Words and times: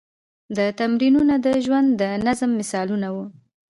دا 0.57 0.65
تمرینونه 0.79 1.35
د 1.45 1.47
ژوند 1.65 1.89
د 2.01 2.03
نظم 2.25 2.49
مثالونه 2.59 3.07
وو. 3.15 3.25